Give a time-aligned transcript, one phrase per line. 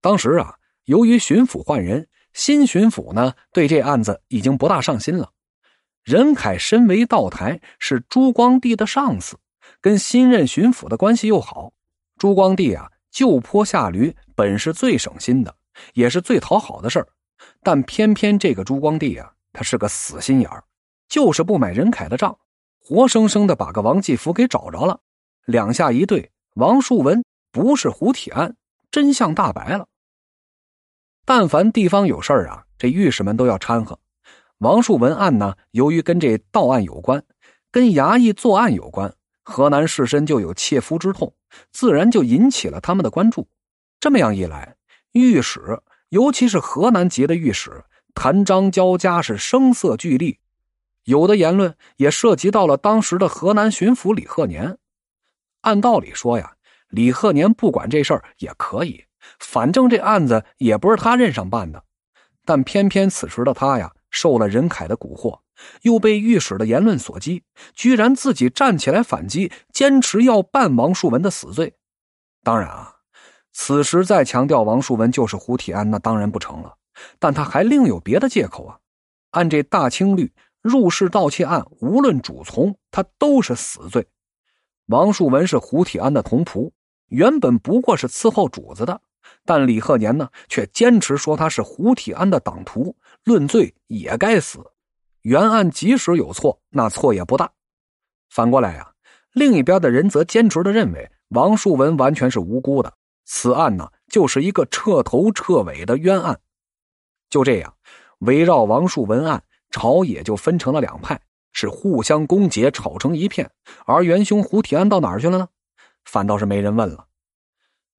[0.00, 0.54] 当时啊，
[0.84, 5.30] 由于巡抚换人，新巡抚呢对这案子已经不大上心了。
[6.02, 9.38] 任凯身为道台，是朱光地的上司，
[9.80, 11.72] 跟新任巡抚的关系又好。
[12.16, 15.54] 朱光地啊，就坡下驴，本是最省心的，
[15.92, 17.06] 也是最讨好的事儿。
[17.62, 20.64] 但偏偏这个朱光地啊，他是个死心眼儿，
[21.08, 22.36] 就是不买任凯的账，
[22.82, 24.98] 活生生的把个王继福给找着了。
[25.44, 27.22] 两下一对，王树文
[27.52, 28.56] 不是胡铁案，
[28.90, 29.86] 真相大白了。
[31.32, 33.96] 但凡地方有事儿啊，这御史们都要掺和。
[34.58, 37.22] 王树文案呢，由于跟这盗案有关，
[37.70, 41.32] 跟衙役作案有关，河南士绅就有切肤之痛，
[41.70, 43.46] 自然就引起了他们的关注。
[44.00, 44.74] 这么样一来，
[45.12, 50.40] 御史，尤其是河南籍的御史，谭张交加是声色俱厉，
[51.04, 54.76] 有的言论也涉及到了当时的河南巡抚李鹤年。
[55.60, 56.54] 按道理说呀，
[56.88, 59.04] 李鹤年不管这事儿也可以，
[59.38, 61.84] 反正这案子也不是他任上办的，
[62.44, 63.92] 但偏偏此时的他呀。
[64.12, 65.38] 受了任凯的蛊惑，
[65.82, 71.76] 又被御史的言论所激，居然自己站起来反击，坚持要办王树文的死罪。
[72.42, 72.96] 当然啊，
[73.52, 76.74] 此时再强调王树文就是胡铁安，那当然不成了。
[77.20, 78.78] 但他还另有别的借口啊！
[79.30, 84.08] 按这大清律，入室盗窃案，无论主从，他都是死罪。
[84.86, 86.72] 王树文是胡铁安的同仆，
[87.10, 89.00] 原本不过是伺候主子的。
[89.50, 94.60] 但李鹤年呢，却坚持说他是胡铁安的党徒，论罪也该死。
[95.22, 97.50] 原案即使有错，那错也不大。
[98.28, 98.92] 反过来呀，
[99.32, 106.38] 另一边的人则坚持的认为王树文完全是无辜的，此案呢就是一个彻头彻尾的冤案。
[107.28, 107.74] 就这样，
[108.20, 111.20] 围绕王树文案，朝野就分成了两派，
[111.52, 113.50] 是互相攻讦，吵成一片。
[113.84, 115.48] 而元凶胡铁安到哪儿去了呢？
[116.04, 117.08] 反倒是没人问了。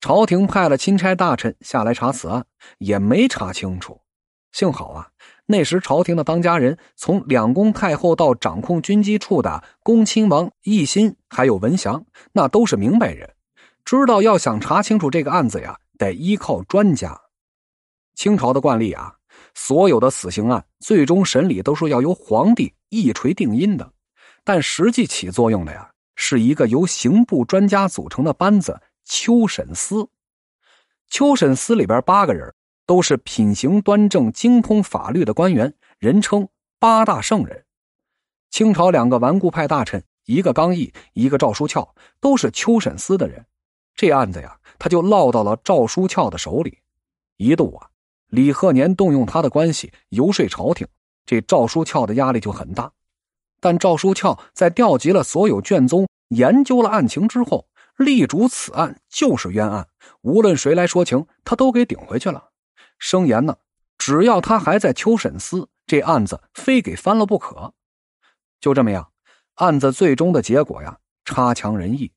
[0.00, 2.44] 朝廷派了钦差大臣下来查此案，
[2.78, 4.00] 也没查清楚。
[4.50, 5.08] 幸好啊，
[5.46, 12.02] 那时朝廷的当家人，从两宫太后到掌控军机处的恭亲王奕欣，还有文祥，
[12.32, 13.30] 那都是明白人，
[13.84, 17.20] 知道要想查清楚这个案子呀，得依靠专家。
[18.14, 19.14] 清朝的惯例啊，
[19.54, 23.92] 所有的死刑案最终审理都是要由皇帝一锤定音的，
[24.44, 28.80] 但实际起作用的呀，是一个由刑部专家组成的班子。
[29.12, 30.08] 秋审司，
[31.08, 32.54] 秋审司里边八个人
[32.86, 36.48] 都是品行端正、精通法律的官员，人称
[36.78, 37.64] 八大圣人。
[38.50, 43.44] 清朝两个顽固派大臣，一个刚毅，一个赵书翘，都是秋审司的人。
[43.96, 46.78] 这案子呀，他就落到了赵书翘的手里。
[47.36, 47.88] 一度啊，
[48.28, 50.86] 李鹤年动用他的关系游说朝廷，
[51.26, 52.92] 这赵书翘的压力就很大。
[53.58, 57.66] 但赵书翘在调集了所有卷宗，研究了案情之后。
[58.00, 59.88] 力主此案就是冤案，
[60.22, 62.50] 无论谁来说情，他都给顶回去了。
[62.98, 63.58] 声言呢，
[63.98, 67.74] 只要他还在秋审司，这案子非给翻了不可。
[68.60, 69.12] 就这么样，
[69.56, 72.12] 案子最终的结果呀，差强人意，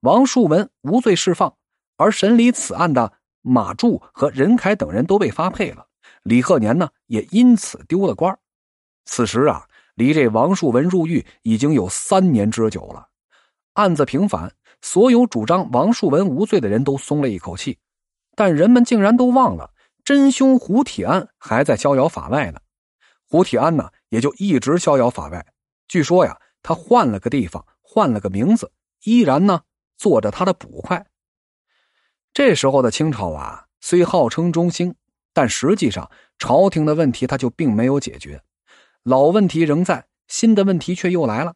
[0.00, 1.56] 王树文无罪释放，
[1.96, 5.86] 而审理此案的马柱和任凯等人都被发配了。
[6.22, 8.38] 李鹤年呢，也因此丢了官。
[9.06, 13.08] 此时啊，离这王树文入狱已经有三年之久了，
[13.72, 14.52] 案子平反。
[14.82, 17.78] 所有主张王树文无罪的人都松了一口气，
[18.34, 19.70] 但人们竟然都忘了
[20.04, 22.60] 真凶胡铁安还在逍遥法外呢。
[23.26, 25.46] 胡铁安呢，也就一直逍遥法外。
[25.88, 28.70] 据说呀，他换了个地方，换了个名字，
[29.04, 29.62] 依然呢
[29.96, 31.06] 做着他的捕快。
[32.34, 34.94] 这时候的清朝啊，虽号称中兴，
[35.32, 38.42] 但实际上朝廷的问题他就并没有解决，
[39.04, 41.54] 老问题仍在，新的问题却又来了。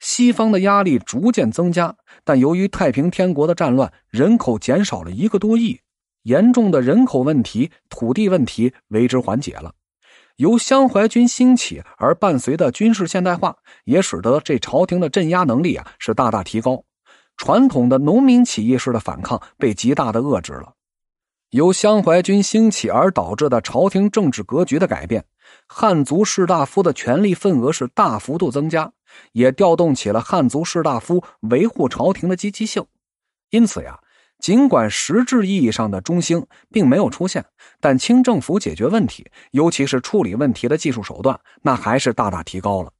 [0.00, 1.94] 西方的压力逐渐增加，
[2.24, 5.78] 但由于太平天国的战乱，人口减少了一个多亿，
[6.22, 9.74] 严重的人口问题、土地问题为之缓解了。
[10.36, 16.82] 由湘淮军兴起而伴随的军事现代化，也使得这朝廷的镇压能力啊是大大提高。
[17.36, 20.72] 传统的农民起义式的反抗被极大的遏制了。
[21.50, 25.24] 由湘淮军兴起而导致的朝廷政治格局的改变，
[25.66, 28.92] 汉族士大夫的权力份额是大幅度增加。
[29.32, 32.84] 也调动起了汉族士大夫维护朝廷的积极性，
[33.50, 33.98] 因此呀，
[34.38, 37.44] 尽管实质意义上的中兴并没有出现，
[37.80, 42.92] 但清政府解决问题，尤其是处理问题的技术手段，那还是大大提高了。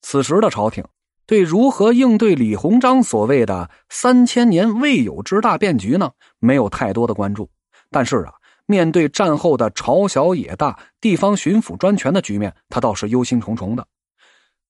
[0.00, 0.84] 此时的朝廷
[1.26, 7.48] 对如何应对李鸿章所谓的三千年未有之大变局呢，没有太多的关注。
[7.90, 8.34] 但是啊，
[8.66, 13.86] 面对战后的朝小野大、地方巡抚专权的局面，他倒是忧心忡忡的。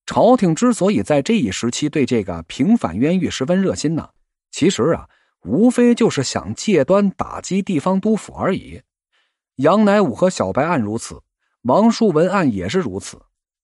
[0.06, 4.10] 朝廷之所以在这一时期对这个平反冤狱十分热心呢，
[4.50, 5.08] 其实啊，
[5.44, 8.82] 无非就是想借端打击地方督府而已。
[9.56, 11.22] 杨乃武和小白案如此，
[11.62, 13.20] 王叔文案也是如此。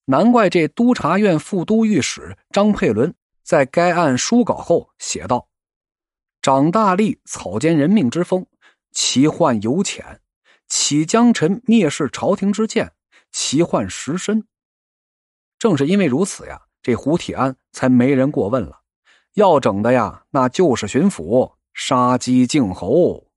[0.06, 5.48] 难怪这督察院副都御史张佩伦在该案书稿后写道
[6.42, 8.46] ：“长大力草菅人命之风，
[8.92, 10.02] 其患尤浅；
[10.68, 12.92] 起江臣蔑视朝廷之见，
[13.30, 14.44] 其患实深。”
[15.60, 18.80] 正是因为如此呀，这胡铁安才没人过问了。
[19.34, 23.29] 要整的呀，那就是巡抚杀鸡儆猴。